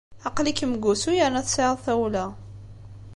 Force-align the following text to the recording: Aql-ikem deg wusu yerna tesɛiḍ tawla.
Aql-ikem 0.27 0.71
deg 0.75 0.83
wusu 0.85 1.11
yerna 1.15 1.45
tesɛiḍ 1.45 1.75
tawla. 1.85 2.25